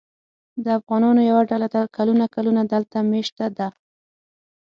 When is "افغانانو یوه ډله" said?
0.79-1.67